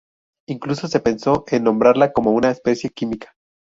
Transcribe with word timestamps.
Incluso 0.49 0.87
se 0.87 0.99
pensó 0.99 1.43
en 1.49 1.63
nombrarla 1.63 2.11
como 2.11 2.31
una 2.31 2.49
especie 2.49 2.89
química. 2.89 3.35